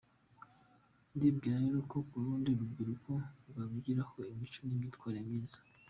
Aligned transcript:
Ndibwira 1.15 1.57
rero 1.65 1.79
ko 1.91 1.97
urundi 2.17 2.49
rubyiruko 2.59 3.11
rwabigiraho 3.49 4.17
imico 4.33 4.59
n’imyitwarire 4.63 5.21
myiza. 5.29 5.59